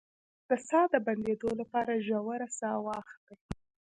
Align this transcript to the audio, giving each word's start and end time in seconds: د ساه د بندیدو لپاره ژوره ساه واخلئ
د 0.47 0.49
ساه 0.67 0.85
د 0.93 0.95
بندیدو 1.05 1.49
لپاره 1.61 2.03
ژوره 2.05 2.47
ساه 2.59 2.77
واخلئ 2.85 3.37